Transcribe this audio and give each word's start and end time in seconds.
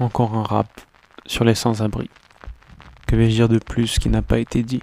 Encore 0.00 0.34
un 0.34 0.42
rap 0.42 0.80
sur 1.26 1.44
les 1.44 1.54
sans-abri. 1.54 2.08
Que 3.06 3.16
vais-je 3.16 3.34
dire 3.34 3.48
de 3.50 3.58
plus 3.58 3.98
qui 3.98 4.08
n'a 4.08 4.22
pas 4.22 4.38
été 4.38 4.62
dit? 4.62 4.82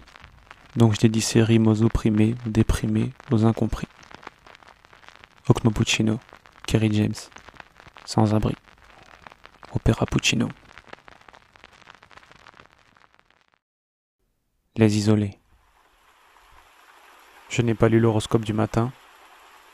Donc 0.75 0.93
je 0.93 0.99
dédie 0.99 1.21
ces 1.21 1.41
rimes 1.41 1.65
aux 1.65 1.81
opprimés, 1.81 2.35
aux 2.45 2.49
déprimés, 2.49 3.11
aux 3.31 3.43
incompris. 3.43 3.87
Ocmo 5.49 5.71
Puccino, 5.71 6.19
Kerry 6.67 6.93
James, 6.93 7.15
Sans-abri. 8.05 8.53
Opéra 9.73 10.05
Puccino. 10.05 10.49
Les 14.75 14.97
isolés. 14.97 15.39
Je 17.49 17.63
n'ai 17.63 17.73
pas 17.73 17.89
lu 17.89 17.99
l'horoscope 17.99 18.45
du 18.45 18.53
matin. 18.53 18.91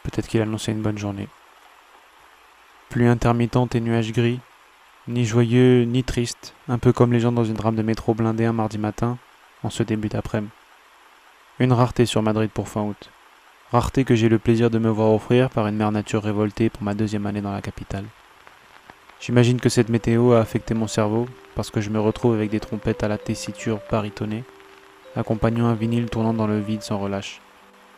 Peut-être 0.03 0.29
qu'il 0.29 0.41
annonçait 0.41 0.71
une 0.71 0.81
bonne 0.81 0.97
journée. 0.97 1.27
Pluie 2.87 3.07
intermittente 3.07 3.75
et 3.75 3.81
nuages 3.81 4.13
gris, 4.13 4.39
ni 5.07 5.25
joyeux 5.25 5.83
ni 5.83 6.03
triste, 6.03 6.55
un 6.69 6.77
peu 6.77 6.93
comme 6.93 7.11
les 7.11 7.19
gens 7.19 7.33
dans 7.33 7.43
une 7.43 7.55
drame 7.55 7.75
de 7.75 7.81
métro 7.81 8.13
blindée 8.13 8.45
un 8.45 8.53
mardi 8.53 8.77
matin, 8.77 9.17
en 9.61 9.69
ce 9.69 9.83
début 9.83 10.07
d'après-midi. 10.07 10.51
Une 11.59 11.73
rareté 11.73 12.05
sur 12.05 12.23
Madrid 12.23 12.49
pour 12.49 12.69
fin 12.69 12.83
août. 12.83 13.09
Rareté 13.71 14.05
que 14.05 14.15
j'ai 14.15 14.29
le 14.29 14.39
plaisir 14.39 14.69
de 14.69 14.79
me 14.79 14.89
voir 14.89 15.11
offrir 15.11 15.49
par 15.49 15.67
une 15.67 15.75
mère 15.75 15.91
nature 15.91 16.23
révoltée 16.23 16.69
pour 16.69 16.83
ma 16.83 16.93
deuxième 16.93 17.25
année 17.25 17.41
dans 17.41 17.51
la 17.51 17.61
capitale. 17.61 18.05
J'imagine 19.19 19.59
que 19.59 19.69
cette 19.69 19.89
météo 19.89 20.31
a 20.31 20.39
affecté 20.39 20.73
mon 20.73 20.87
cerveau, 20.87 21.27
parce 21.53 21.69
que 21.69 21.81
je 21.81 21.89
me 21.89 21.99
retrouve 21.99 22.35
avec 22.35 22.49
des 22.49 22.61
trompettes 22.61 23.03
à 23.03 23.09
la 23.09 23.17
tessiture 23.17 23.79
baritonnée, 23.91 24.45
accompagnant 25.17 25.67
un 25.67 25.75
vinyle 25.75 26.09
tournant 26.09 26.33
dans 26.33 26.47
le 26.47 26.59
vide 26.59 26.81
sans 26.81 26.97
relâche. 26.97 27.41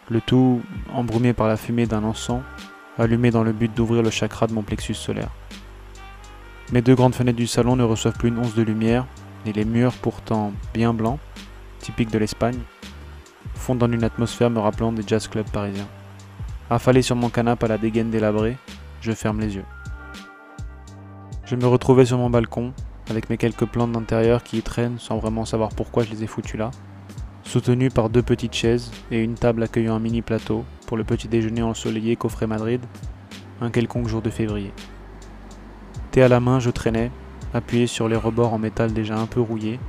Le 0.09 0.21
tout 0.21 0.61
embrumé 0.91 1.33
par 1.33 1.47
la 1.47 1.57
fumée 1.57 1.85
d'un 1.85 2.03
encens, 2.03 2.41
allumé 2.97 3.29
dans 3.29 3.43
le 3.43 3.51
but 3.51 3.71
d'ouvrir 3.73 4.01
le 4.01 4.09
chakra 4.09 4.47
de 4.47 4.53
mon 4.53 4.63
plexus 4.63 4.95
solaire. 4.95 5.29
Mes 6.71 6.81
deux 6.81 6.95
grandes 6.95 7.13
fenêtres 7.13 7.37
du 7.37 7.45
salon 7.45 7.75
ne 7.75 7.83
reçoivent 7.83 8.17
plus 8.17 8.29
une 8.29 8.39
once 8.39 8.55
de 8.55 8.63
lumière, 8.63 9.05
et 9.45 9.53
les 9.53 9.65
murs, 9.65 9.93
pourtant 10.01 10.51
bien 10.73 10.95
blancs, 10.95 11.19
typiques 11.77 12.09
de 12.09 12.17
l'Espagne, 12.17 12.57
fondent 13.53 13.77
dans 13.77 13.91
une 13.91 14.03
atmosphère 14.03 14.49
me 14.49 14.59
rappelant 14.59 14.91
des 14.91 15.03
jazz 15.05 15.27
clubs 15.27 15.49
parisiens. 15.51 15.87
Affalé 16.71 17.03
sur 17.03 17.15
mon 17.15 17.29
canapé 17.29 17.65
à 17.65 17.69
la 17.69 17.77
dégaine 17.77 18.09
délabrée, 18.09 18.57
je 19.01 19.11
ferme 19.11 19.41
les 19.41 19.55
yeux. 19.55 19.65
Je 21.45 21.55
me 21.55 21.67
retrouvais 21.67 22.05
sur 22.05 22.17
mon 22.17 22.31
balcon, 22.31 22.73
avec 23.11 23.29
mes 23.29 23.37
quelques 23.37 23.67
plantes 23.67 23.91
d'intérieur 23.91 24.41
qui 24.41 24.57
y 24.57 24.61
traînent 24.63 24.97
sans 24.97 25.19
vraiment 25.19 25.45
savoir 25.45 25.69
pourquoi 25.69 26.03
je 26.03 26.09
les 26.09 26.23
ai 26.23 26.27
foutues 26.27 26.57
là, 26.57 26.71
soutenu 27.43 27.91
par 27.91 28.09
deux 28.09 28.23
petites 28.23 28.55
chaises 28.55 28.89
et 29.11 29.19
une 29.19 29.35
table 29.35 29.61
accueillant 29.61 29.95
un 29.95 29.99
mini 29.99 30.23
plateau 30.23 30.65
pour 30.87 30.97
le 30.97 31.03
petit 31.03 31.27
déjeuner 31.27 31.61
ensoleillé 31.61 32.15
qu'offrait 32.15 32.47
Madrid, 32.47 32.81
un 33.61 33.69
quelconque 33.69 34.07
jour 34.07 34.23
de 34.23 34.31
février 34.31 34.73
à 36.21 36.27
la 36.27 36.39
main, 36.39 36.59
je 36.59 36.69
traînais, 36.69 37.11
appuyé 37.53 37.87
sur 37.87 38.07
les 38.07 38.15
rebords 38.15 38.53
en 38.53 38.57
métal 38.57 38.93
déjà 38.93 39.17
un 39.17 39.25
peu 39.25 39.41
rouillés, 39.41 39.79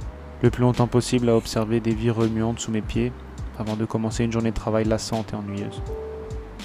le 0.43 0.51
plus 0.51 0.63
longtemps 0.63 0.87
possible 0.87 1.29
à 1.29 1.37
observer 1.37 1.81
des 1.81 1.95
vies 1.95 2.11
remuantes 2.11 2.61
sous 2.61 2.71
mes 2.71 2.83
pieds, 2.83 3.13
avant 3.59 3.77
de 3.77 3.85
commencer 3.85 4.25
une 4.25 4.33
journée 4.33 4.51
de 4.51 4.57
travail 4.57 4.85
lassante 4.85 5.33
et 5.33 5.37
ennuyeuse. 5.37 5.83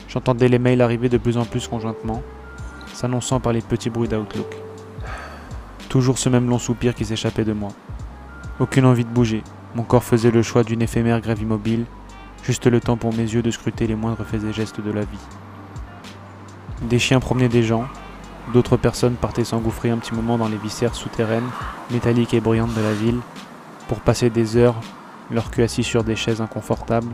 J'entendais 0.08 0.50
les 0.50 0.60
mails 0.60 0.82
arriver 0.82 1.10
de 1.10 1.18
plus 1.18 1.38
en 1.38 1.46
plus 1.46 1.68
conjointement, 1.68 2.22
s'annonçant 2.94 3.40
par 3.40 3.54
les 3.54 3.62
petits 3.62 3.90
bruits 3.90 4.10
d'Outlook. 4.10 4.56
Toujours 5.90 6.18
ce 6.18 6.30
même 6.30 6.50
long 6.50 6.60
soupir 6.60 6.94
qui 6.96 7.06
s'échappait 7.06 7.46
de 7.46 7.54
moi. 7.54 7.70
Aucune 8.60 8.86
envie 8.86 9.06
de 9.06 9.10
bouger, 9.10 9.44
mon 9.76 9.84
corps 9.84 10.04
faisait 10.04 10.32
le 10.32 10.44
choix 10.44 10.64
d'une 10.64 10.82
éphémère 10.82 11.22
grève 11.22 11.42
immobile, 11.42 11.86
juste 12.44 12.68
le 12.68 12.80
temps 12.80 12.98
pour 12.98 13.14
mes 13.14 13.24
yeux 13.24 13.42
de 13.42 13.52
scruter 13.52 13.88
les 13.88 13.96
moindres 13.96 14.26
faits 14.26 14.44
et 14.44 14.54
gestes 14.54 14.82
de 14.82 14.92
la 14.92 15.02
vie. 15.02 15.28
Des 16.82 17.00
chiens 17.00 17.20
promenaient 17.20 17.48
des 17.48 17.64
gens, 17.64 17.86
D'autres 18.54 18.78
personnes 18.78 19.16
partaient 19.16 19.44
s'engouffrer 19.44 19.92
un 19.92 19.98
petit 19.98 20.14
moment 20.14 20.38
dans 20.38 20.50
les 20.50 20.58
viscères 20.58 20.96
souterraines, 20.96 21.50
métalliques 21.92 22.34
et 22.34 22.42
bruyantes 22.42 22.74
de 22.74 22.82
la 22.82 22.94
ville, 22.94 23.20
pour 23.88 24.00
passer 24.00 24.30
des 24.30 24.58
heures, 24.58 24.76
leur 25.30 25.52
cul 25.52 25.64
assis 25.64 25.84
sur 25.84 26.04
des 26.04 26.16
chaises 26.16 26.42
inconfortables, 26.42 27.12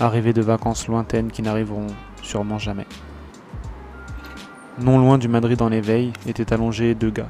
à 0.00 0.10
de 0.10 0.42
vacances 0.42 0.88
lointaines 0.88 1.30
qui 1.30 1.42
n'arriveront 1.42 1.86
sûrement 2.22 2.58
jamais. 2.58 2.86
Non 4.80 4.98
loin 4.98 5.18
du 5.18 5.28
Madrid 5.28 5.62
en 5.62 5.70
éveil 5.70 6.12
étaient 6.26 6.52
allongés 6.52 6.96
deux 6.96 7.10
gars. 7.10 7.28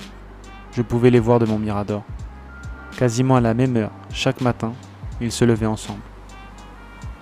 Je 0.73 0.81
pouvais 0.81 1.11
les 1.11 1.21
voir 1.21 1.39
de 1.39 1.47
mon 1.47 1.59
mirador. 1.59 2.03
Quasiment 2.97 3.37
à 3.37 3.41
la 3.41 3.53
même 3.53 3.77
heure, 3.77 3.91
chaque 4.11 4.41
matin, 4.41 4.73
ils 5.21 5.33
se 5.33 5.45
levaient 5.45 5.67
ensemble. 5.67 6.01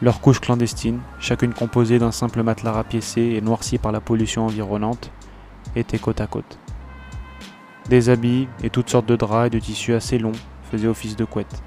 Leurs 0.01 0.21
couches 0.21 0.41
clandestines, 0.41 1.01
chacune 1.19 1.55
composée 1.55 1.99
d'un 1.99 2.13
simple 2.13 2.43
matelas 2.43 2.73
rapiécé 2.73 3.21
et 3.21 3.41
noirci 3.41 3.79
par 3.79 3.91
la 3.91 4.01
pollution 4.01 4.47
environnante, 4.47 5.11
étaient 5.77 5.99
côte 5.99 6.21
à 6.21 6.27
côte. 6.27 6.59
Des 7.89 8.09
habits 8.09 8.49
et 8.63 8.71
toutes 8.71 8.91
sortes 8.91 9.07
de 9.07 9.17
draps 9.17 9.49
et 9.49 9.51
de 9.51 9.59
tissus 9.59 9.95
assez 9.95 10.19
longs 10.19 10.33
faisaient 10.71 10.89
office 10.89 11.17
de 11.17 11.25
couette. 11.25 11.63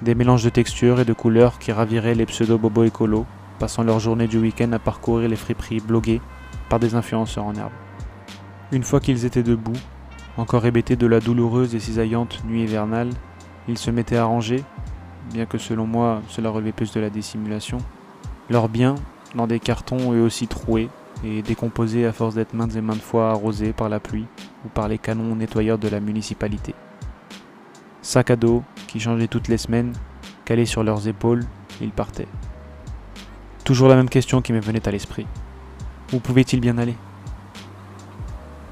Des 0.00 0.14
mélanges 0.14 0.44
de 0.44 0.50
textures 0.50 1.00
et 1.00 1.04
de 1.04 1.12
couleurs 1.12 1.58
qui 1.58 1.72
raviraient 1.72 2.14
les 2.14 2.26
pseudo-bobos 2.26 2.84
écolos, 2.84 3.26
passant 3.58 3.84
leur 3.84 4.00
journée 4.00 4.26
du 4.26 4.38
week-end 4.38 4.72
à 4.72 4.78
parcourir 4.78 5.28
les 5.28 5.36
friperies 5.36 5.80
bloguées 5.80 6.20
par 6.68 6.80
des 6.80 6.94
influenceurs 6.94 7.44
en 7.44 7.54
herbe. 7.54 7.72
Une 8.72 8.82
fois 8.82 9.00
qu'ils 9.00 9.24
étaient 9.24 9.42
debout, 9.42 9.78
encore 10.36 10.64
hébétés 10.64 10.96
de 10.96 11.06
la 11.06 11.20
douloureuse 11.20 11.74
et 11.74 11.80
cisaillante 11.80 12.42
nuit 12.44 12.62
hivernale, 12.62 13.10
ils 13.68 13.78
se 13.78 13.90
mettaient 13.90 14.16
à 14.16 14.24
ranger, 14.24 14.64
bien 15.32 15.46
que 15.46 15.58
selon 15.58 15.86
moi 15.86 16.22
cela 16.28 16.50
relevait 16.50 16.72
plus 16.72 16.92
de 16.92 17.00
la 17.00 17.10
dissimulation, 17.10 17.78
leurs 18.48 18.68
biens 18.68 18.94
dans 19.34 19.46
des 19.46 19.60
cartons 19.60 20.12
eux 20.12 20.22
aussi 20.22 20.48
troués 20.48 20.88
et 21.24 21.42
décomposés 21.42 22.06
à 22.06 22.12
force 22.12 22.34
d'être 22.34 22.54
maintes 22.54 22.76
et 22.76 22.80
maintes 22.80 23.00
fois 23.00 23.30
arrosés 23.30 23.72
par 23.72 23.88
la 23.88 24.00
pluie 24.00 24.26
ou 24.64 24.68
par 24.68 24.88
les 24.88 24.98
canons 24.98 25.36
nettoyeurs 25.36 25.78
de 25.78 25.88
la 25.88 26.00
municipalité. 26.00 26.74
Sac 28.02 28.30
à 28.30 28.36
dos 28.36 28.62
qui 28.88 29.00
changeaient 29.00 29.28
toutes 29.28 29.48
les 29.48 29.58
semaines, 29.58 29.92
calés 30.44 30.66
sur 30.66 30.82
leurs 30.82 31.06
épaules, 31.06 31.44
ils 31.80 31.90
partaient. 31.90 32.28
Toujours 33.64 33.88
la 33.88 33.96
même 33.96 34.08
question 34.08 34.42
qui 34.42 34.52
me 34.52 34.60
venait 34.60 34.86
à 34.88 34.90
l'esprit. 34.90 35.26
Où 36.12 36.18
pouvait-il 36.18 36.60
bien 36.60 36.78
aller? 36.78 36.96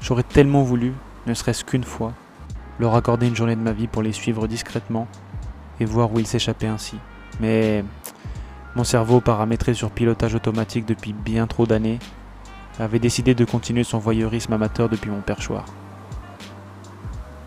J'aurais 0.01 0.23
tellement 0.23 0.63
voulu, 0.63 0.93
ne 1.27 1.33
serait-ce 1.33 1.63
qu'une 1.63 1.83
fois, 1.83 2.13
leur 2.79 2.95
accorder 2.95 3.27
une 3.27 3.35
journée 3.35 3.55
de 3.55 3.61
ma 3.61 3.71
vie 3.71 3.87
pour 3.87 4.01
les 4.01 4.11
suivre 4.11 4.47
discrètement 4.47 5.07
et 5.79 5.85
voir 5.85 6.11
où 6.13 6.19
ils 6.19 6.27
s'échappaient 6.27 6.67
ainsi. 6.67 6.97
Mais 7.39 7.85
mon 8.75 8.83
cerveau 8.83 9.21
paramétré 9.21 9.73
sur 9.73 9.91
pilotage 9.91 10.35
automatique 10.35 10.85
depuis 10.85 11.13
bien 11.13 11.47
trop 11.47 11.65
d'années 11.65 11.99
avait 12.79 12.99
décidé 12.99 13.35
de 13.35 13.45
continuer 13.45 13.83
son 13.83 13.99
voyeurisme 13.99 14.53
amateur 14.53 14.89
depuis 14.89 15.09
mon 15.09 15.21
perchoir. 15.21 15.65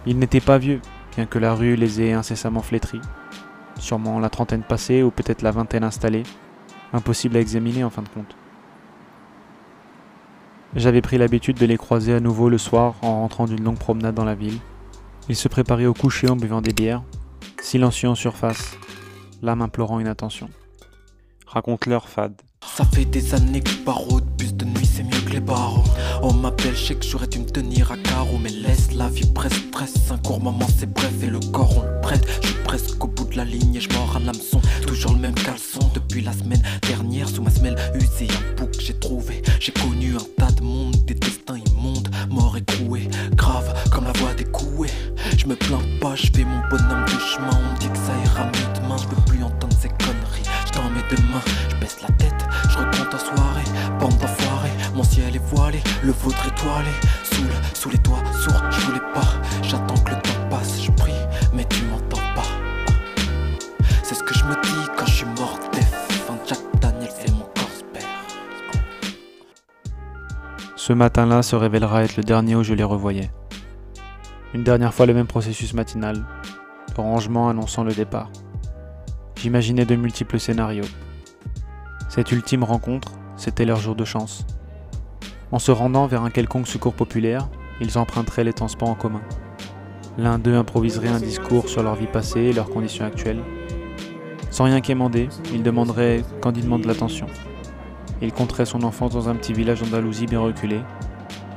Il 0.06 0.18
n'était 0.18 0.40
pas 0.40 0.58
vieux, 0.58 0.80
bien 1.16 1.26
que 1.26 1.38
la 1.38 1.54
rue 1.54 1.76
les 1.76 2.02
ait 2.02 2.12
incessamment 2.12 2.62
flétris. 2.62 3.00
Sûrement 3.78 4.18
la 4.20 4.30
trentaine 4.30 4.62
passée 4.62 5.02
ou 5.02 5.10
peut-être 5.10 5.42
la 5.42 5.50
vingtaine 5.50 5.84
installée. 5.84 6.24
Impossible 6.92 7.36
à 7.36 7.40
examiner 7.40 7.84
en 7.84 7.90
fin 7.90 8.02
de 8.02 8.08
compte. 8.08 8.36
J'avais 10.76 11.02
pris 11.02 11.18
l'habitude 11.18 11.56
de 11.56 11.66
les 11.66 11.76
croiser 11.76 12.14
à 12.14 12.20
nouveau 12.20 12.48
le 12.48 12.58
soir 12.58 12.94
en 13.02 13.20
rentrant 13.20 13.46
d'une 13.46 13.62
longue 13.62 13.78
promenade 13.78 14.14
dans 14.14 14.24
la 14.24 14.34
ville. 14.34 14.58
Ils 15.28 15.36
se 15.36 15.48
préparaient 15.48 15.86
au 15.86 15.94
coucher 15.94 16.28
en 16.28 16.36
buvant 16.36 16.60
des 16.60 16.72
bières, 16.72 17.02
silencieux 17.62 18.08
en 18.08 18.14
surface, 18.14 18.76
l'âme 19.40 19.62
implorant 19.62 20.00
une 20.00 20.08
attention. 20.08 20.50
Raconte-leur, 21.46 22.08
Fad. 22.08 22.34
Ça 22.72 22.84
fait 22.92 23.04
des 23.04 23.34
années 23.34 23.60
que 23.60 23.70
je 23.70 24.20
bus 24.36 24.54
de 24.54 24.64
nuit 24.64 24.84
c'est 24.86 25.04
mieux 25.04 25.20
que 25.24 25.32
les 25.32 25.40
barreaux. 25.40 25.84
On 26.22 26.32
m'appelle, 26.32 26.74
je 26.74 26.86
sais 26.86 26.94
que 26.94 27.04
j'aurais 27.04 27.26
dû 27.26 27.38
me 27.38 27.44
tenir 27.44 27.92
à 27.92 27.96
carreau, 27.96 28.38
mais 28.38 28.50
laisse 28.50 28.92
la 28.92 29.08
vie 29.08 29.26
presse, 29.26 29.60
presse. 29.70 29.94
Un 30.10 30.18
court 30.18 30.40
moment 30.40 30.66
c'est 30.78 30.92
bref 30.92 31.12
et 31.22 31.26
le 31.26 31.40
corps 31.40 31.78
on 31.78 31.82
le 31.82 32.00
prête. 32.00 32.26
Je 32.42 32.48
suis 32.48 32.56
presque 32.64 33.04
au 33.04 33.08
bout 33.08 33.24
de 33.24 33.36
la 33.36 33.44
ligne 33.44 33.76
et 33.76 33.80
je 33.80 33.88
mords 33.90 34.16
à 34.16 34.18
l'hameçon. 34.18 34.60
Toujours 34.86 35.12
le 35.12 35.20
même 35.20 35.34
caleçon 35.34 35.80
depuis 35.94 36.22
la 36.22 36.32
semaine 36.32 36.62
dernière. 36.88 37.28
Sous 37.28 37.42
ma 37.42 37.50
je 51.70 51.76
baisse 51.76 51.98
la 52.02 52.08
tête, 52.16 52.46
je 52.68 52.78
recompte 52.78 53.14
en 53.14 53.18
soirée. 53.18 53.64
Bande 54.00 54.18
d'enfoirés, 54.18 54.72
mon 54.94 55.02
ciel 55.02 55.34
est 55.34 55.54
voilé, 55.54 55.82
le 56.02 56.12
vôtre 56.12 56.46
étoilé. 56.46 56.90
Sous, 57.22 57.44
sous 57.74 57.90
les 57.90 57.98
toits 57.98 58.22
sourds, 58.32 58.70
je 58.70 58.80
voulais 58.86 59.12
pas. 59.14 59.28
J'attends 59.62 59.96
que 60.02 60.10
le 60.10 60.16
temps 60.22 60.48
passe, 60.50 60.82
je 60.82 60.90
prie, 60.92 61.12
mais 61.52 61.64
tu 61.64 61.84
m'entends 61.84 62.22
pas. 62.34 62.42
C'est 64.02 64.14
ce 64.14 64.22
que 64.22 64.34
je 64.34 64.44
me 64.44 64.54
dis 64.62 64.90
quand 64.96 65.06
je 65.06 65.12
suis 65.12 65.26
mort 65.26 65.58
Fin 66.26 66.38
Jack 66.46 66.58
Daniel, 66.80 67.10
c'est 67.18 67.30
mon 67.32 67.40
corps 67.40 67.68
Ce 70.76 70.92
matin-là 70.92 71.42
se 71.42 71.56
révélera 71.56 72.04
être 72.04 72.16
le 72.16 72.22
dernier 72.22 72.56
où 72.56 72.62
je 72.62 72.74
les 72.74 72.84
revoyais. 72.84 73.30
Une 74.52 74.62
dernière 74.62 74.94
fois 74.94 75.06
le 75.06 75.14
même 75.14 75.26
processus 75.26 75.74
matinal, 75.74 76.24
le 76.96 77.02
rangement 77.02 77.48
annonçant 77.48 77.82
le 77.82 77.92
départ. 77.92 78.30
J'imaginais 79.36 79.84
de 79.84 79.96
multiples 79.96 80.38
scénarios. 80.38 80.84
Cette 82.14 82.30
ultime 82.30 82.62
rencontre, 82.62 83.10
c'était 83.36 83.64
leur 83.64 83.78
jour 83.78 83.96
de 83.96 84.04
chance. 84.04 84.46
En 85.50 85.58
se 85.58 85.72
rendant 85.72 86.06
vers 86.06 86.22
un 86.22 86.30
quelconque 86.30 86.68
secours 86.68 86.94
populaire, 86.94 87.48
ils 87.80 87.98
emprunteraient 87.98 88.44
les 88.44 88.52
transports 88.52 88.88
en 88.88 88.94
commun. 88.94 89.22
L'un 90.16 90.38
d'eux 90.38 90.54
improviserait 90.54 91.08
un 91.08 91.18
discours 91.18 91.68
sur 91.68 91.82
leur 91.82 91.96
vie 91.96 92.06
passée 92.06 92.42
et 92.42 92.52
leurs 92.52 92.70
conditions 92.70 93.04
actuelles. 93.04 93.42
Sans 94.52 94.62
rien 94.62 94.80
quémander, 94.80 95.28
il 95.52 95.64
demanderait 95.64 96.22
candidement 96.40 96.78
de 96.78 96.86
l'attention. 96.86 97.26
Il 98.22 98.32
compterait 98.32 98.64
son 98.64 98.84
enfance 98.84 99.12
dans 99.12 99.28
un 99.28 99.34
petit 99.34 99.52
village 99.52 99.82
d'Andalousie 99.82 100.26
bien 100.26 100.38
reculé, 100.38 100.82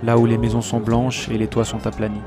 là 0.02 0.18
où 0.18 0.26
les 0.26 0.40
maisons 0.40 0.62
sont 0.62 0.80
blanches 0.80 1.30
et 1.30 1.38
les 1.38 1.48
toits 1.48 1.66
sont 1.66 1.86
aplanis. 1.86 2.24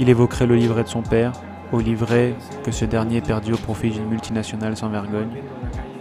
Il 0.00 0.08
évoquerait 0.08 0.46
le 0.46 0.56
livret 0.56 0.82
de 0.82 0.88
son 0.88 1.02
père, 1.02 1.34
au 1.70 1.78
livret 1.78 2.34
que 2.64 2.72
ce 2.72 2.84
dernier 2.84 3.20
perdit 3.20 3.52
au 3.52 3.58
profit 3.58 3.90
d'une 3.90 4.08
multinationale 4.08 4.76
sans 4.76 4.88
vergogne, 4.88 5.40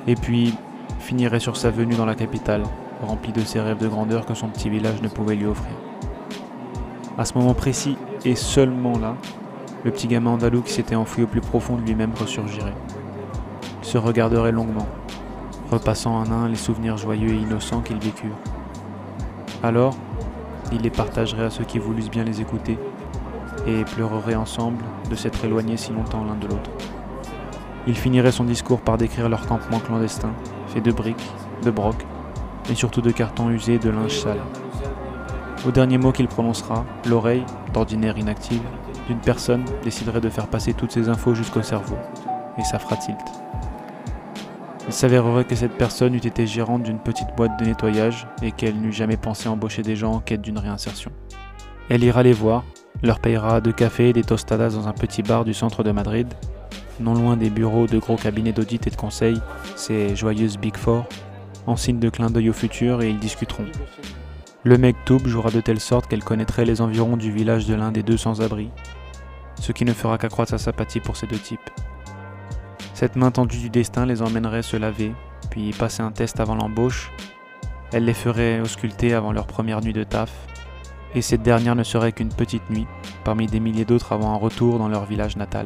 et 0.08 0.16
puis 0.16 0.56
finirait 1.06 1.40
sur 1.40 1.56
sa 1.56 1.70
venue 1.70 1.94
dans 1.94 2.08
la 2.08 2.16
capitale, 2.16 2.64
rempli 3.04 3.32
de 3.32 3.42
ses 3.42 3.60
rêves 3.60 3.78
de 3.78 3.88
grandeur 3.88 4.26
que 4.26 4.34
son 4.34 4.48
petit 4.48 4.72
village 4.72 5.04
ne 5.04 5.08
pouvait 5.08 5.36
lui 5.36 5.46
offrir. 5.46 5.72
À 7.16 7.26
ce 7.26 7.38
moment 7.38 7.54
précis, 7.54 7.96
et 8.26 8.34
seulement 8.34 8.98
là, 8.98 9.16
le 9.84 9.92
petit 9.92 10.08
gamin 10.08 10.32
andalou 10.32 10.64
qui 10.64 10.74
s'était 10.74 10.96
enfoui 10.96 11.24
au 11.24 11.28
plus 11.28 11.42
profond 11.42 11.76
de 11.76 11.84
lui-même 11.84 12.14
ressurgirait. 12.20 12.74
Il 13.84 13.88
se 13.88 14.00
regarderait 14.00 14.52
longuement, 14.52 14.88
repassant 15.70 16.20
à 16.20 16.28
un 16.28 16.50
les 16.50 16.56
souvenirs 16.56 16.98
joyeux 16.98 17.30
et 17.30 17.38
innocents 17.38 17.82
qu'il 17.82 18.00
vécurent. 18.00 18.40
Alors, 19.62 19.96
il 20.72 20.82
les 20.82 20.90
partagerait 20.90 21.46
à 21.46 21.50
ceux 21.52 21.66
qui 21.66 21.78
voulussent 21.78 22.10
bien 22.10 22.24
les 22.24 22.42
écouter, 22.42 22.80
et 23.68 23.84
pleureraient 23.84 24.34
ensemble 24.34 24.84
de 25.08 25.16
s'être 25.16 25.46
éloignés 25.46 25.78
si 25.78 25.94
longtemps 25.94 26.24
l'un 26.24 26.36
de 26.36 26.48
l'autre. 26.48 26.72
Il 27.86 27.96
finirait 27.96 28.32
son 28.32 28.46
discours 28.46 28.82
par 28.82 28.98
décrire 28.98 29.30
leur 29.30 29.46
campement 29.46 29.80
clandestin, 29.80 30.34
de 30.82 30.92
briques, 30.92 31.32
de 31.64 31.72
brocs, 31.72 32.06
et 32.70 32.76
surtout 32.76 33.02
de 33.02 33.12
cartons 33.12 33.50
usés 33.50 33.76
et 33.76 33.80
de 33.80 33.90
linge 33.90 34.20
sale. 34.20 34.40
Au 35.68 35.72
dernier 35.72 35.98
mot 35.98 36.12
qu'il 36.12 36.28
prononcera, 36.28 36.86
l'oreille, 37.08 37.46
d'ordinaire 37.74 38.18
inactive, 38.18 38.62
d'une 39.08 39.20
personne 39.20 39.66
déciderait 39.84 40.22
de 40.22 40.30
faire 40.30 40.48
passer 40.48 40.74
toutes 40.74 40.92
ces 40.92 41.10
infos 41.10 41.34
jusqu'au 41.34 41.62
cerveau, 41.62 41.98
et 42.58 42.64
ça 42.64 42.80
fera 42.80 42.96
tilt. 42.98 43.18
Il 44.88 44.94
s'avérerait 44.94 45.46
que 45.46 45.56
cette 45.56 45.78
personne 45.78 46.14
eût 46.14 46.18
été 46.18 46.46
gérante 46.46 46.84
d'une 46.84 47.00
petite 47.00 47.36
boîte 47.36 47.60
de 47.60 47.66
nettoyage 47.66 48.28
et 48.44 48.52
qu'elle 48.52 48.80
n'eût 48.80 48.94
jamais 48.94 49.18
pensé 49.18 49.50
embaucher 49.50 49.82
des 49.82 49.96
gens 49.96 50.14
en 50.14 50.20
quête 50.20 50.42
d'une 50.42 50.60
réinsertion. 50.60 51.12
Elle 51.90 52.04
ira 52.04 52.22
les 52.22 52.34
voir, 52.34 52.64
leur 53.02 53.20
payera 53.20 53.62
deux 53.62 53.72
cafés 53.72 54.10
et 54.10 54.14
des 54.14 54.24
tostadas 54.24 54.76
dans 54.76 54.88
un 54.88 54.94
petit 54.94 55.24
bar 55.24 55.44
du 55.44 55.56
centre 55.56 55.84
de 55.84 55.92
Madrid, 55.92 56.32
non 57.00 57.14
loin 57.14 57.38
des 57.38 57.50
bureaux 57.50 57.88
de 57.88 57.98
gros 57.98 58.16
cabinets 58.16 58.54
d'audit 58.54 58.86
et 58.88 58.90
de 58.90 58.96
conseil, 58.96 59.40
ces 59.76 60.16
joyeuses 60.16 60.58
Big 60.58 60.78
Four, 60.78 61.06
en 61.68 61.76
signe 61.76 62.00
de 62.00 62.10
clin 62.10 62.30
d'œil 62.30 62.50
au 62.50 62.54
futur 62.54 63.02
et 63.02 63.10
ils 63.10 63.20
discuteront. 63.20 63.66
Le 64.64 64.78
mec 64.78 64.96
Toub 65.06 65.28
jouera 65.28 65.52
de 65.52 65.62
telle 65.62 65.80
sorte 65.80 66.08
qu'elle 66.08 66.24
connaîtrait 66.24 66.66
les 66.66 66.82
environs 66.82 67.18
du 67.18 67.32
village 67.32 67.68
de 67.68 67.76
l'un 67.76 67.92
des 67.92 68.04
deux 68.04 68.18
sans-abri, 68.18 68.70
ce 69.60 69.72
qui 69.72 69.86
ne 69.86 69.94
fera 69.94 70.18
qu'accroître 70.18 70.52
sa 70.52 70.58
sympathie 70.58 71.00
pour 71.00 71.18
ces 71.18 71.28
deux 71.28 71.38
types. 71.38 71.70
Cette 72.94 73.16
main 73.16 73.32
tendue 73.32 73.58
du 73.58 73.70
destin 73.70 74.06
les 74.06 74.22
emmènerait 74.22 74.64
se 74.64 74.78
laver, 74.78 75.14
puis 75.50 75.72
passer 75.72 76.02
un 76.02 76.12
test 76.12 76.40
avant 76.40 76.56
l'embauche. 76.56 77.12
Elle 77.94 78.06
les 78.06 78.14
ferait 78.14 78.62
ausculter 78.62 79.14
avant 79.14 79.32
leur 79.32 79.48
première 79.48 79.82
nuit 79.82 79.94
de 79.94 80.04
taf, 80.04 80.32
et 81.14 81.22
cette 81.22 81.44
dernière 81.44 81.76
ne 81.76 81.84
serait 81.84 82.12
qu'une 82.12 82.34
petite 82.34 82.70
nuit, 82.70 82.88
parmi 83.24 83.48
des 83.48 83.60
milliers 83.60 83.86
d'autres 83.86 84.14
avant 84.14 84.34
un 84.34 84.38
retour 84.38 84.80
dans 84.80 84.88
leur 84.88 85.06
village 85.06 85.38
natal, 85.38 85.66